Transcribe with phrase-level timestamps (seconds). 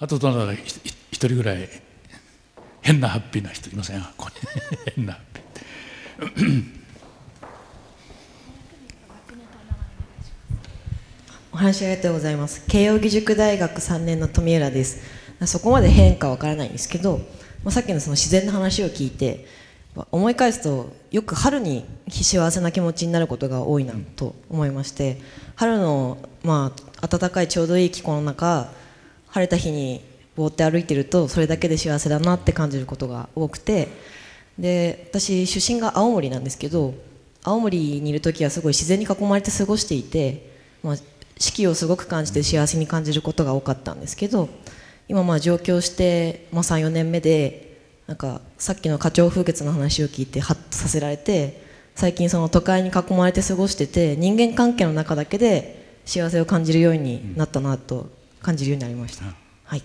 [0.00, 1.68] あとどなたか一人ぐらい
[2.82, 4.00] 変なハッピーな人いません？
[4.16, 4.92] ここに。
[4.96, 5.18] 変なハ
[6.20, 6.64] ッピー。
[11.52, 12.64] お話ありがとうございます。
[12.66, 14.98] 慶應義塾大学3年の富浦です。
[15.46, 17.18] そこまで変化はわからないんですけど、
[17.62, 19.46] まあ、さっきのその自然の話を聞いて
[20.10, 25.20] 思い返すとよく春に幸せな気持ちになることが多いなと思いまして
[25.54, 28.70] 春のまあ暖かいちょうどいい気候の中
[29.34, 30.00] 晴れた日に
[30.36, 33.88] ぼーって歩いてるとそれだけで幸せだなって感じることが多くて
[34.60, 36.94] で私出身が青森なんですけど
[37.42, 40.54] 青森にいる時はすごい自然に囲まれて過ごしていて、
[40.84, 40.96] まあ、
[41.36, 44.48] 四季をすごく感じて幸せに感じることが多かったんですけど
[45.08, 51.60] 今まあ上京して、ま、34年目でなんかさっきの花鳥風月の話を聞いてハッとさせられて
[51.96, 58.13] 最近その都会に囲まれて過ごしてて人間関係の中だけで幸せを感じるようになったなと
[58.44, 59.24] 感じるようになりました、
[59.64, 59.82] はい。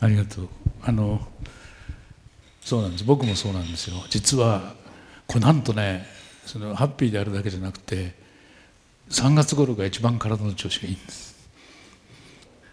[0.00, 0.48] ありがとう。
[0.82, 1.20] あの
[2.62, 3.04] そうなんです。
[3.04, 3.96] 僕もそうなんですよ。
[4.08, 4.74] 実は
[5.26, 6.06] これなんとね
[6.46, 8.14] そのハッピーであるだけじゃなくて
[9.10, 11.36] 3月頃が一番体の調子がいいんです。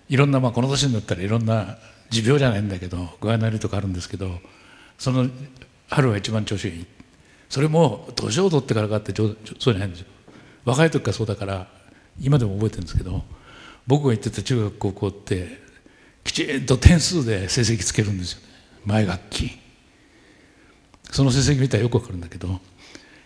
[0.08, 1.78] いろんなまあこの年になったらいろんな
[2.10, 4.40] 持病じゃないんだけど具合の悪いとかあるんですけど
[4.98, 5.30] その
[5.90, 6.86] 春は一番調子がいい。
[7.50, 10.08] それも年を取ってからかってそうじゃないんですよ。
[10.64, 11.68] 若い時からそうだから
[12.22, 13.24] 今でも覚えてるんですけど
[13.88, 15.60] 僕が行ってた中学高校って
[16.24, 18.48] きちんと点数で成績つけるんですよね。
[18.86, 19.58] 前学期。
[21.12, 22.60] その成績見たらよくわかるんだけど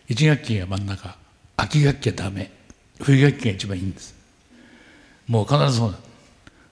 [0.08, 1.17] 1学期が真ん中。
[1.58, 2.52] 秋学期はダメ。
[3.00, 4.14] 冬学期が一番いいんです。
[5.28, 6.00] もう必ずそうなん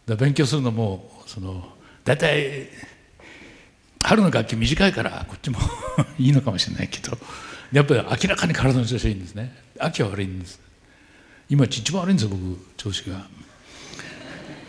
[0.05, 1.63] だ勉強するのもその
[2.03, 2.67] 大体
[4.03, 5.59] 春の学期短いからこっちも
[6.17, 7.17] いいのかもしれないけど
[7.71, 9.55] やっぱり明らかに体の調子がいいんですね。
[9.79, 10.59] 秋は悪いんです。
[11.49, 13.27] 今一番悪いんですよ僕調子が。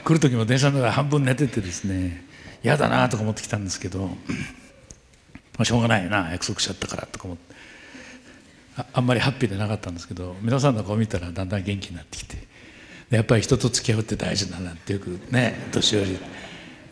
[0.05, 2.25] 来る時も電車の中で半分寝ててですね
[2.63, 4.13] 嫌だなとか思ってきたんですけど、ま
[5.59, 7.55] あ、しょうがないな約束しちゃったからとか思って
[8.77, 12.37] ああんまりハッピーでなかったんですけど皆さんの顔見たらだんだん元気になってきて
[13.11, 16.19] やっぱり人と付き合うって大事だなってよくね年寄り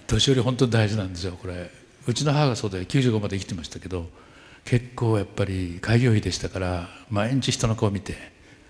[0.07, 1.71] 年寄り本当に大事なんですよこれ。
[2.07, 4.09] うちの母がそうで95まで生きてましたけど
[4.65, 8.15] 結構やっぱり開業医でしたから毎日人の顔見て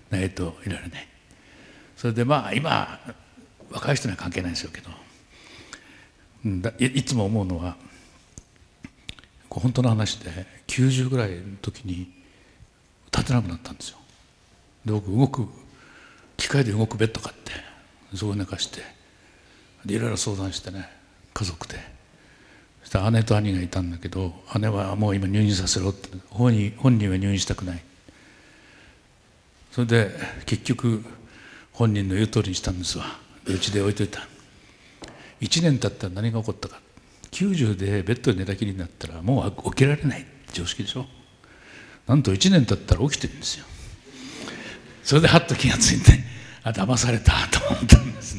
[0.09, 1.07] ないといられない。
[1.95, 2.99] それでまあ今
[3.71, 4.89] 若い人には関係ないんでしょうけど、
[6.79, 7.75] いつも思うのは
[9.49, 12.11] 本当の話で90ぐらいの時に
[13.11, 13.97] 立てなくなったんですよ。
[14.85, 15.47] で僕動く
[16.37, 17.51] 機械で動くベッド買って
[18.15, 18.81] そこ寝かして
[19.85, 20.89] でいろいろ相談してね
[21.33, 21.75] 家族で。
[22.83, 27.83] そした姉と兄がいたんだけど姉はもう今入院させろって本人本人は入院したくない。
[29.71, 30.11] それで
[30.45, 31.03] 結局
[31.73, 33.05] 本人の言う通りにしたんですわ。
[33.53, 34.27] うちで置いといた。
[35.41, 36.79] 1年経ったら何が起こったか。
[37.31, 40.25] 90でベッドで寝たきりになったらもう起きられない。
[40.53, 41.05] 常識でしょ。
[42.07, 43.65] なんと1年経ったら起きてるんですよ。
[45.03, 46.11] それでハッと気がついて
[46.63, 47.33] あ騙された。
[47.51, 48.37] と思ったんです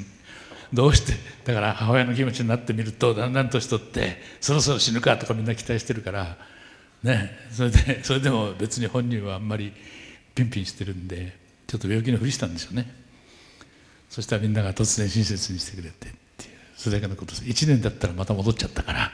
[0.72, 1.14] どうして？
[1.44, 6.36] だから母親の気持ちになってみるとだんだん年取ってそろそろ死ぬかとかみんな期待してるから
[7.02, 7.30] ね。
[7.50, 9.72] それでそれでも別に本人はあんまり
[10.34, 12.99] ピンピンしてるんでちょっと病気のふりしたんでしょうね。
[14.10, 16.56] そしたらみんなが突然親切にしてくれてっていう。
[16.76, 17.44] それだけのことです。
[17.44, 19.12] 1年だったらまた戻っちゃったから。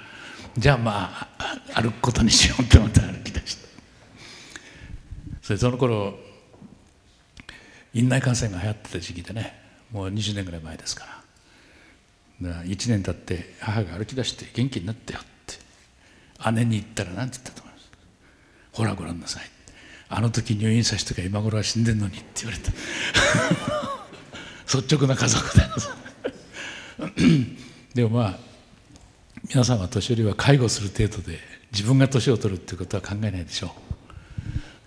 [0.56, 3.68] じゃあまあ歩くことにしようってまた歩き出した
[5.42, 6.18] それその頃
[7.92, 9.54] 院内感染が流行ってた時期でね。
[9.92, 11.04] もう20年ぐらい前ですか
[12.40, 12.48] ら。
[12.48, 15.56] だから1年経って母が歩き出して元気になったよって。
[16.52, 17.90] 姉に言ったら何て言ったと思います？
[18.72, 19.42] ほらご覧なさい
[20.08, 23.95] あの時入院させてか今頃は死んでんのにって言われた。
[24.72, 25.68] 率直な家族だ
[27.94, 28.38] でもまあ
[29.48, 31.38] 皆さんは年寄りは介護する程度で
[31.72, 33.70] 自分が年を取るっていうことは考えないでしょう。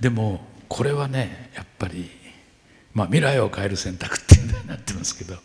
[0.01, 2.09] でもこれはねやっぱり
[2.93, 5.35] まあ、未来を変える選択っていうのになってますけど。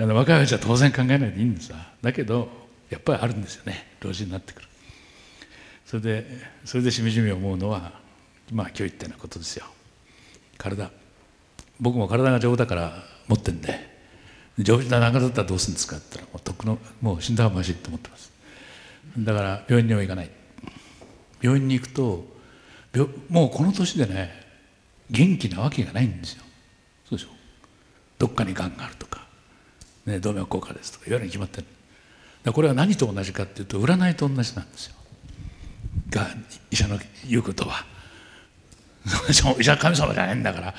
[0.00, 1.72] あの若いうちは当然考えないでいいんです
[2.02, 2.48] だけど
[2.88, 3.96] やっぱりあるんですよね。
[4.00, 4.68] 老人になってくる。
[5.84, 6.26] それで
[6.64, 7.92] それでしみじみ思うのは
[8.52, 9.66] まあ教育っていうようなことですよ。
[10.56, 10.90] 体。
[11.80, 13.98] 僕も体が丈夫だから持ってんで。
[14.58, 18.32] 丈夫な長だったらどうするんですかって言ったらもうとっくのもう死んだ方がましいと思ってます。
[19.18, 20.30] だから病院には行かない。
[21.40, 22.24] 病院に行くと
[23.28, 24.32] もうこの年でね
[25.10, 26.42] 元気なわけがないんですよ。
[27.08, 27.30] そうでしょ？
[28.18, 29.26] どっかにがんがあるとか、
[30.06, 31.60] ね、動脈硬化ですとかいわゆるに決まって
[32.44, 34.94] るこれは何と同じかっていうと占いと同じなんですよ。
[36.10, 36.26] が
[36.70, 36.98] 医者の
[37.28, 37.84] 言うことは。
[39.30, 40.74] 医者は神様じゃないんだから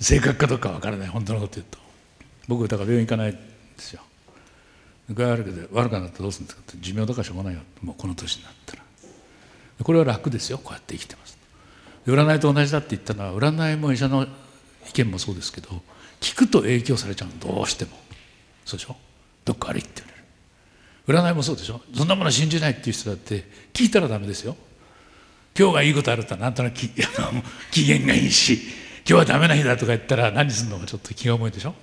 [0.00, 1.78] 正確かどうかわからない本当のこと言うと。
[2.48, 3.38] 僕だから病院行かないんで
[3.78, 4.02] すよ。
[5.10, 6.78] 具合悪くて悪くなったらどうするんですかって。
[6.80, 7.60] 寿命だからしょうがないよ。
[7.82, 8.82] もうこの年になったら。
[9.82, 10.58] これは楽ですよ。
[10.58, 11.38] こうやって生きてます。
[12.06, 14.26] 占いと同じだって言ったのは占いも医者の
[14.88, 15.68] 意見もそうですけど
[16.20, 17.90] 聞くと影響されちゃうどうしても。
[18.64, 18.96] そうでしょ？
[19.44, 20.10] どっか悪いって言わ
[21.06, 21.80] れる占いもそうでしょ？
[21.94, 24.56] そんなもの信じないっていう人だって聞いたらダメですよ。
[25.58, 26.90] 今日がいいことあるとなんとなく機
[27.82, 28.60] 嫌がいいし
[29.00, 31.74] 今日はダメな日だとか言ったら何するのかちょっと気が重いでしょ？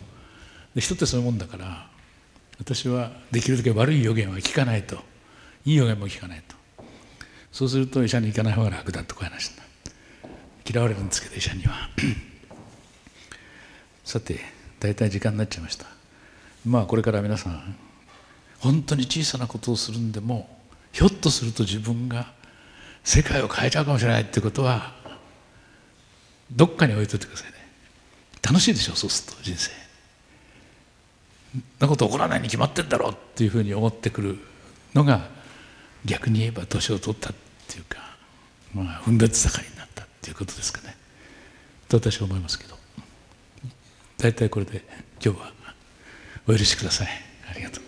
[0.81, 1.89] 人ってそういうもんだから
[2.59, 4.97] 私はできるだけ悪い予言は聞かないと。
[5.65, 6.55] いい予言も聞かないと。
[7.51, 9.63] そうすると医者に行かない方が楽だとか話にな
[10.69, 11.89] 嫌われるんですけど医者には。
[14.05, 14.39] さて
[14.79, 15.85] 大体時間になっちゃいました。
[16.65, 17.75] まあこれから皆さん
[18.59, 20.49] 本当に小さなことをするんでも
[20.93, 22.31] ひょっとすると自分が
[23.03, 24.95] 世界を変えちゃうかもしれないってことは
[26.51, 27.57] どっかに置いといてくださいね。
[28.41, 29.86] 楽しいでしょそうすると人生。
[31.79, 34.39] なこと起こらないに決まってんだろうっていうふうに思ってくる
[34.93, 35.29] のが
[36.05, 37.33] 逆に言えば年を取ったっ
[37.67, 37.97] ていうか
[38.73, 40.95] まあ分別境になったっていうことですかね。
[41.87, 42.77] と私は思いますけど。
[44.17, 44.83] 大体これで
[45.23, 45.51] 今日は
[46.47, 47.07] お許しください。
[47.51, 47.83] ありがとう。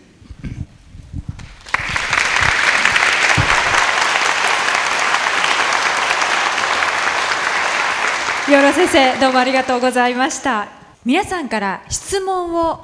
[8.52, 10.70] 養老先生どうもありがとうございました。
[11.04, 12.84] 皆さんから質問を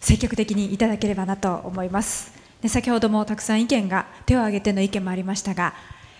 [0.00, 2.32] 積極的にいただければなと思います。
[2.62, 5.72] で先ほどもたくさん意見が手を挙げての意見もありましたが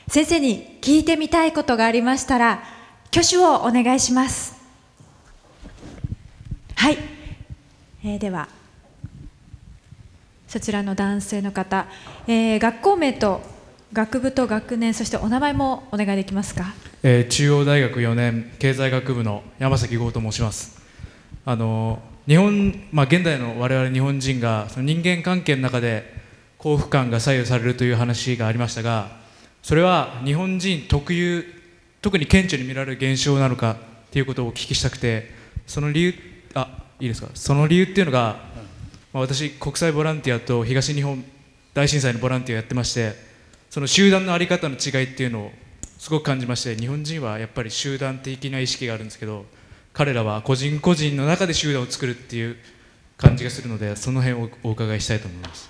[0.08, 2.62] 先生に聞いてみたいことがありましたら
[3.10, 4.58] 挙手をお願いします。
[6.76, 6.98] はい、
[8.04, 8.48] えー、では
[10.48, 11.86] そちらの男性の方、
[12.26, 13.40] えー、学校名と
[13.92, 20.80] 学部と学年そしてお名前もお願いできますか、えー、中央大学4年経済学部の山崎剛と申します。
[21.44, 26.12] あの日本、まあ、現代の我々日本人がその人間関係の中で
[26.58, 29.08] 幸福感が左右されるという話がありましたが
[29.62, 31.44] それは日本人特有
[32.02, 33.76] 特に顕著に見られる現象なのか
[34.10, 35.30] ということをお聞きしたくて
[35.66, 36.14] その理由
[36.54, 37.28] あいいですか？
[37.34, 38.36] その理由っていうのが、
[39.12, 41.24] まあ、私国際ボランティアと東日本
[41.72, 43.14] 大震災のボランティアをやってまして
[43.70, 45.52] その集団の在り方の違いっていうのを
[45.98, 49.44] すごく感じまして日本人はやっぱり集団的な意識があるんですけど
[50.00, 52.56] 彼らは個人個人の中で集団を作るっていう
[53.18, 55.68] 感じがするのでその辺をお伺いしたいと思います。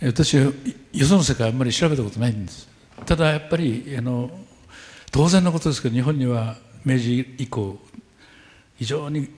[0.00, 0.50] 私は
[0.94, 2.70] よその世界あんまり調べたことないんです。
[3.04, 4.30] ただやっぱりあの
[5.12, 6.56] 当然のことですけど日本には
[6.86, 7.78] 明治以降
[8.76, 9.28] 非常に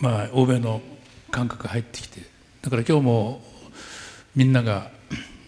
[0.00, 0.80] まあ欧米の
[1.30, 2.22] 感覚が入ってきて
[2.62, 3.40] だから今日も
[4.34, 4.90] みんなが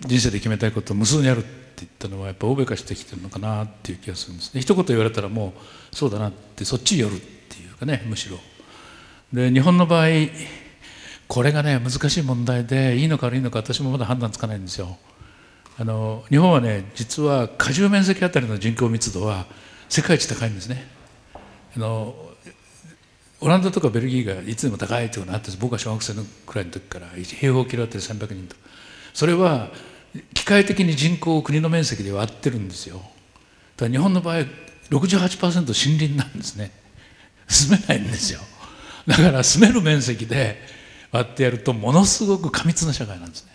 [0.03, 1.49] 人生で決めたいことを無数にあるって
[1.79, 4.55] 言ったのはやっぱ欧米化してきてるのかなっていう気がするんです。
[4.55, 5.55] ね一言言われたらも
[5.93, 7.38] うそうだなってそっち寄る。
[7.55, 8.39] っていうかねむしろ。
[9.33, 10.09] で日本の場合
[11.27, 14.97] これがね難しい問題でいいのか悪いのか私もまだ判断つかないんですよ。
[15.79, 19.47] あの日本はね実は過重面積あたりの人口密度は
[19.89, 20.87] 世界一高いんですね。
[21.77, 22.15] あの
[23.41, 28.57] オランダとかベルギーがいつでも高いというのがあって僕は小学生のくらいの時から平方キロあたり300人と。
[29.15, 29.71] それは
[30.35, 33.01] 機械的に人口を国の面積で割ってるんですよ。
[33.77, 34.45] だ日本の場合
[34.91, 36.73] 68%森林なんですね。
[37.49, 38.41] 住めないんですよ。
[39.07, 40.61] だから住める面積で
[41.11, 43.53] 割ってやるとものすごく過密な社会なんですね。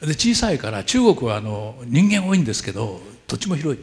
[0.00, 3.82] で小さいから中国はあの人間多いんですけど土地も広い。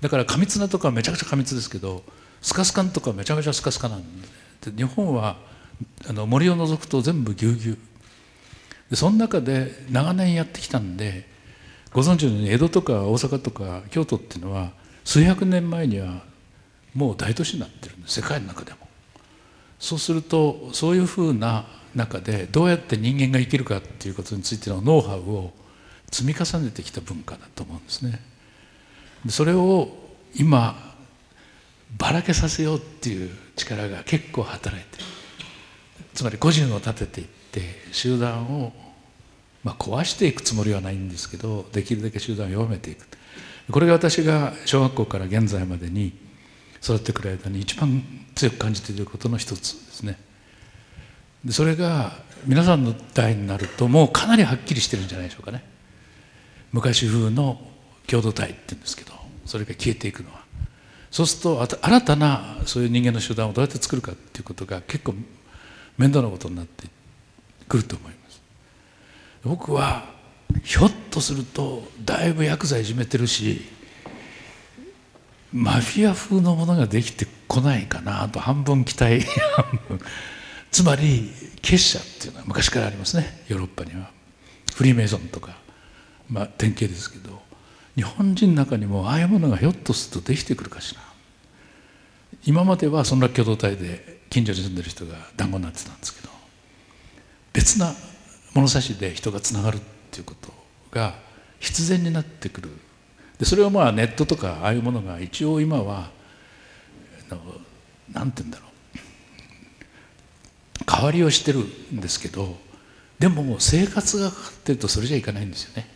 [0.00, 2.02] だから過密なとこはめちゃくちゃ過密ですけど
[2.40, 4.02] スカスカのとこはめちゃめちゃスカスカなん
[4.60, 5.36] で日本は
[6.08, 7.78] あの森を除くと全部ぎゅうぎゅう。
[8.90, 11.28] でその中で長年やってきたんで
[11.92, 14.70] ご存知のように江戸とか大阪とか京都っていうのは
[15.04, 16.22] 数百年前には
[16.94, 18.78] もう大都市になってる世界の中でも。
[19.78, 21.64] そうするとそういうふうな
[21.94, 25.52] 中でどうやって人間が生きるかっていうことについてのノウハウを
[26.10, 28.20] 積み重ねてきた文化だと思うんですね。
[29.28, 29.88] それを
[30.34, 30.96] 今
[31.96, 35.04] ばらけさせようっていう力が結構働いてる。
[36.14, 37.60] つまり個人を立てていって
[37.92, 38.72] 集団を、
[39.62, 43.06] まあ、壊していくつもりはないんですけどできるだけ集団を弱めていく。
[43.70, 46.27] これが私が小学校から現在までに
[46.82, 48.02] 育ってくる間に一番
[48.34, 50.18] 強く感じていることの一つですね。
[51.44, 52.12] でそれが
[52.46, 55.64] 皆さんの代になるともうかなりはっきりしてるんじゃないでしょうかね。
[56.72, 57.60] 昔風の
[58.06, 59.12] 共同体っていうんですけど
[59.46, 60.44] それが消えていくのは。
[61.10, 65.14] そうすると新たなそういう人間の集団をどうやって作るかっていうことが結構
[65.96, 66.86] 面倒なことになって
[67.66, 68.40] くると思います。
[69.44, 70.04] 僕は
[70.62, 73.62] ひょっとするとだいぶ薬剤いじめてるし
[75.52, 79.24] マフィア風のものができてこないかなと半分期待。
[80.70, 81.30] つまり
[81.62, 83.44] 結社っていうのは昔からありますね。
[83.48, 84.10] ヨーロッパには。
[84.74, 85.56] フリーメイソンとか、
[86.30, 87.42] まあ、典型ですけど。
[87.96, 91.00] 日本人の中にもああいうものがひょっとするとできてくるかしら。
[92.44, 96.28] 今まではそんな共同体で近所に住んでる人が団子になってたんですけど。
[97.52, 97.92] 別な
[98.54, 100.52] 物差しで人がつながるっていうこと
[100.92, 101.18] が
[101.58, 102.70] 必然になってくる
[103.38, 106.10] でそれはまあネットとかああいうものが一応今は
[108.12, 108.68] 何て言うんだろう。
[110.86, 112.56] 代わりをしてるんですけど
[113.18, 115.88] でも生活がかかってるとそれじゃいかないんですよね。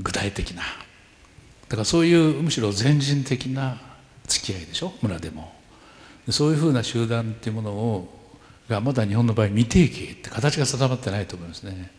[0.00, 0.62] 具体的な。
[0.62, 0.68] だ
[1.70, 3.80] からそういうむしろ全人的な
[4.26, 4.92] 付き合いでしょ？
[5.00, 5.52] 村でも。
[6.30, 8.20] そういうふうな集団っていうものを
[8.68, 11.90] がまだ日本の場合未定型って形が定まってないと思いますね。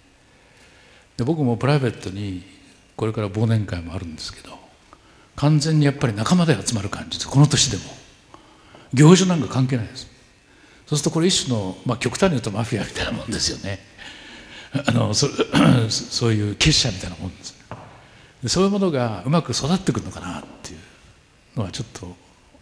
[1.18, 2.44] で僕もプライベートに
[2.96, 4.58] これから忘年会もあるんですけど
[5.36, 7.30] 完全にやっぱり仲間で集まる感じです。
[7.30, 7.84] この年でも。
[8.94, 10.08] 行事なんか関係ないです。
[10.86, 13.80] そうするとこれ一種の、まあ、極端に言うとマフィアみたいなもんですよね。
[14.86, 15.28] あのそ
[15.90, 17.56] そういう結社みたいなもんです。
[18.48, 20.80] そういうものがうまく育ってくるのかなっていう
[21.58, 22.16] のはちょっと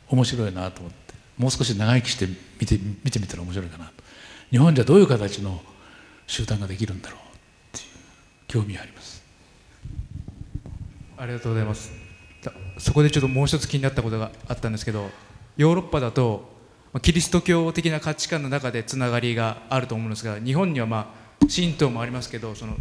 [0.07, 2.27] 面白いなと思ってもう少し長生きして
[2.59, 3.91] 見て見てみたら面白いかなと。
[4.51, 5.61] 日本じゃどういう形の
[6.27, 7.85] 集団ができるんだろうっていう
[8.47, 9.00] 興味があります。
[11.21, 11.91] ありがとうございます。
[12.79, 15.11] そこでちょっともう一つ気になったことがあったんですけど
[15.55, 16.49] ヨーロッパだと
[17.03, 22.75] キリスト教的な価値観の中でつながりがあると思うんですが日本にはまあ神道もありますけどその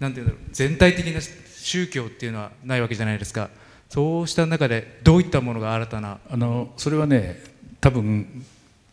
[0.00, 3.50] なんていうんだろう全体的な宗教っていうのはないわけじゃないですか。
[3.88, 6.18] そうした中でどういったものが新たな？
[6.28, 7.40] あのそれはね
[7.80, 8.44] 多分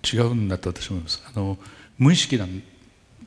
[0.04, 1.24] 違うんだと私は思います。
[1.28, 1.58] あの
[1.98, 2.62] 無意識なん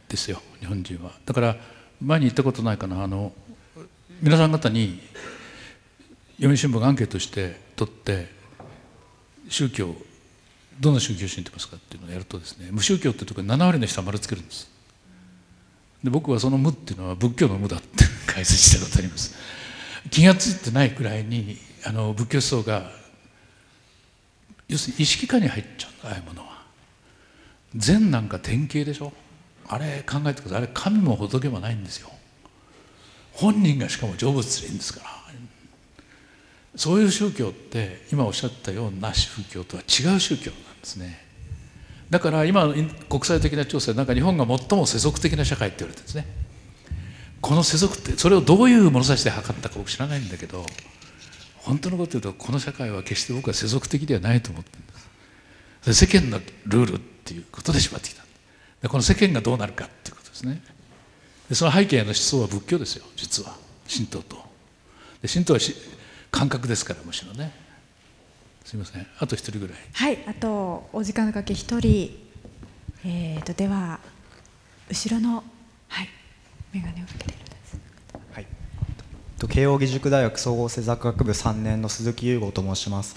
[0.09, 1.11] ですよ日本人は。
[1.26, 1.57] だから
[2.00, 3.02] 前に言ったことないかな。
[3.02, 3.33] あの
[4.23, 5.00] 皆さん方に
[6.40, 8.26] 読売新聞がアンケートして取って
[9.50, 9.94] 宗教
[10.80, 14.70] どんな宗教を信じてますかっていうのをやるとですね無宗教ってところに7割の人は丸つけるんです。
[16.02, 19.37] で僕はその無っていうのは仏教の無だって解説したことあります。
[20.11, 22.90] 気が付いてないくらいにあの仏教思想が
[24.66, 26.62] 要するに意識化に入っちゃうああいうものは。
[27.76, 29.12] 善なんか典型でしょ？
[29.68, 30.59] あれ考えてください。
[30.59, 32.11] あれ神も仏もないんですよ。
[33.35, 35.20] 本人がしかも成仏すればいいんですから。
[36.77, 41.25] そういう宗教って今おっしゃったような宗教とは違う宗教なんですね。
[42.11, 42.75] だから今の
[43.09, 46.27] 国際的な調査でなんか日本が最も世俗的な社会って言われてるんですね。
[47.41, 50.67] この世俗ってそれをどういう物差しで測ったか僕知らないんだけど
[51.59, 54.87] 本当のこと言うとこの社会は決して僕は世俗的ではないと思ってるん
[55.87, 56.07] です。
[56.07, 58.25] 世間のルールっていうことで縛ってきた
[58.83, 60.62] でこの世間がどうなるかっていうことですね。
[61.49, 63.57] でその背景の思想は仏教ですよ実は。
[63.93, 64.37] 神道と。
[65.23, 65.61] で神道は
[66.30, 67.52] 感覚ですからむしろね。
[68.64, 69.06] すみません。
[69.18, 69.76] あと一人ぐらい。
[69.92, 72.28] はいあとお時間のかけ一人。
[73.04, 73.99] えーとでは
[74.88, 75.42] 後ろの
[75.88, 76.08] はい
[76.72, 77.38] 眼鏡をかけている
[78.32, 78.46] はい。
[79.49, 83.16] 慶應義塾大学総合政策学部3年の鈴木優吾と申します。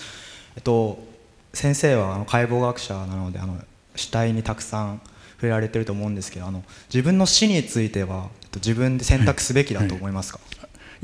[0.56, 1.12] えっと
[1.54, 3.60] 先生はあの解剖学者なのであの
[3.96, 5.02] 死体にたくさん
[5.36, 10.53] 触れられてると思うんですけどあの自分の死については、えっと、自分で選択すべきだと思いますか、はいはい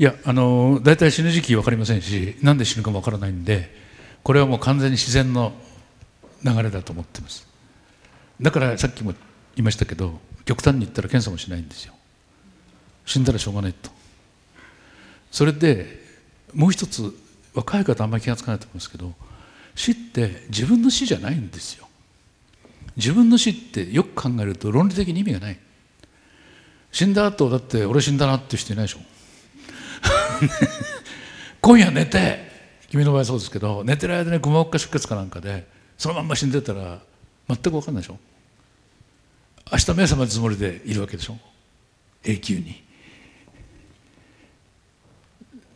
[0.00, 3.70] いやあの大体死ぬ時期分かりませんし何で死ぬかも分からないんで
[4.22, 5.52] これはもう完全に自然の
[6.42, 7.46] 流れだと思ってます。
[8.40, 9.20] だからさっきも言
[9.56, 11.92] いましたけど極端に言ったら検査もしないんですよ。
[13.04, 13.90] 死んだらしょうがないと。
[15.30, 16.02] それで
[16.54, 17.14] もう一つ
[17.52, 19.12] 若い方あんまり気が付かないと思いますけど
[19.74, 21.86] 死って自分の死じゃないんですよ。
[22.96, 25.58] 自分の死ってよく考えると論理的に意味がない。
[26.90, 29.00] 死んだ後だって俺死んだなって人いないでしょ。
[31.60, 32.50] 今夜寝て
[32.88, 35.68] 君の場合そうですけど寝てる間にくも膜下出血かなんかで
[35.98, 37.00] そのまんま死んでたら
[37.48, 38.18] 全く分かんないでしょ？
[39.72, 41.38] 明日目覚めるつもりでいるわけでしょ？
[42.24, 42.82] 永久に。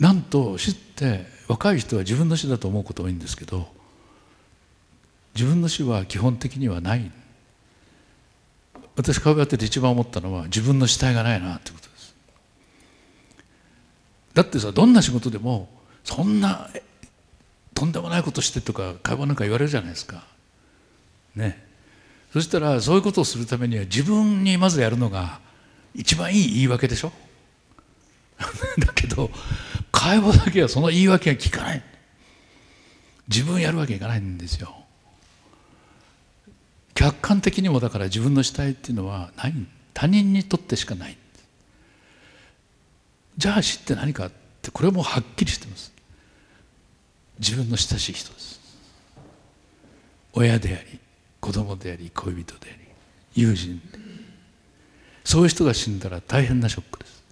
[0.00, 3.68] なんと死って若い人は自分の死だと思うこと多いんですけど
[5.35, 7.11] 自分の死は基本的にはない。
[8.97, 11.88] 私顔やってて一番思ったのは自分の死体がないなってこと。
[14.34, 15.68] だってさどんな仕事でも
[16.02, 16.68] そんな
[17.72, 20.24] とんでもないことしてとか会話なんか言われるじゃないですか。
[21.34, 21.64] ね。
[22.32, 25.40] そしたらそういうことをするためには自分にまずやるのが
[25.94, 27.12] 一番いい言い訳でしょ。
[28.78, 29.30] だけど
[29.92, 31.82] 会話だけはその言い訳が聞かない。
[33.28, 34.84] 自分やるわけいかないんですよ。
[36.94, 39.54] 客観的にもだから自分の死体っていうのはない。
[39.92, 41.16] 他人にとってしかない。
[43.36, 44.30] じゃあ死って何かっ
[44.62, 45.92] てこれはもうはっきりしてます。
[47.38, 48.60] 自分の親しい人です。
[50.32, 50.98] 親であり
[51.40, 52.78] 子供であり恋人であり
[53.34, 53.80] 友人
[55.24, 57.24] そういう人が死んだら大変なショックです。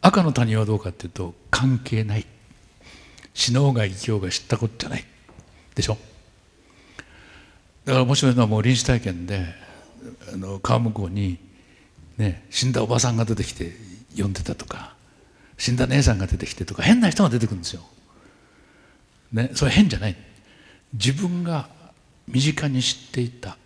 [0.00, 2.26] 赤の他人はどうかっていうと関係ない。
[3.34, 5.04] 死のうが生きようが知ったことじゃない。
[5.74, 5.98] でしょ？
[7.84, 9.44] だから面白いのはもう臨死体験で
[10.32, 11.38] あの川向こうに、
[12.16, 13.72] ね、死んだおばさんが出てきて
[14.16, 14.94] 呼んでたとか
[15.58, 17.82] 死んだ姉さんが出てきてとか変な人が出てくるんですよ。
[19.32, 20.16] ね、それ変じゃない。
[20.92, 21.68] 自分が
[22.28, 23.56] 身近に知っていた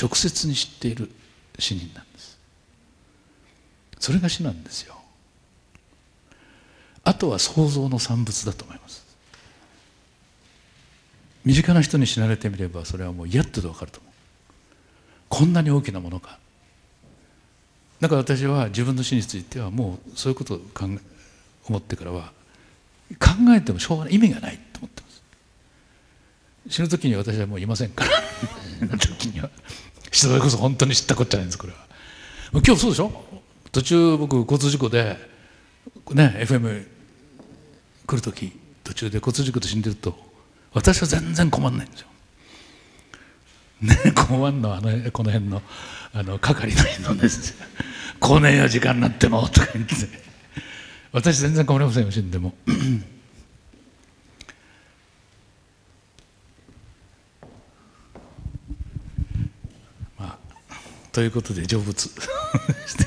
[0.00, 1.10] 直接に知っている
[1.58, 2.38] 死人なんです。
[3.98, 4.96] それが死なんですよ。
[7.04, 9.04] あとは想像の産物だと思います。
[11.44, 14.12] 身近な人に死なれてみればそれはもう嫌って分かると思う。
[15.28, 16.38] こんなに大きなものか。
[18.00, 20.98] だから私は自分の死についてはもうそういうことを考え
[21.66, 22.32] 思ってからは
[23.18, 25.22] 考えてもしょうがない意味がないと思ってます。
[26.74, 28.10] 死ぬ時に私はもういませんから
[28.80, 29.50] 死ぬ時には。
[30.12, 31.78] それこそ本当に知ったこっちゃないんですこれは。
[32.52, 33.42] 今日そうでしょ？
[33.70, 35.16] 途中僕交通事故で
[36.12, 36.86] ね FM
[38.06, 38.52] 来る時
[38.82, 40.18] 途中で交通事故で死んでると
[40.72, 42.08] 私は全然困んないんですよ。
[43.80, 45.62] ね困んのあのこの辺の
[46.12, 47.54] あの係の人です。
[48.18, 49.94] 来ねえよ時間になってもとか言って。
[51.12, 52.54] 私全然困りませんよ死んでも。
[60.18, 60.38] まあ
[61.12, 62.08] ということで成仏。
[62.08, 62.12] し
[62.96, 63.04] て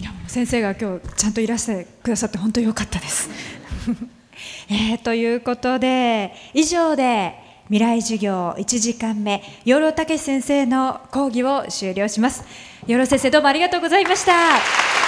[0.00, 3.30] いや先生が今日ちゃんといらしてくださって本当に良かったです。
[4.68, 12.42] えーということで以上で未来授業1時間目養老孟先生の講義を終了します。
[12.88, 14.99] 養老先生どうもありがとうございました。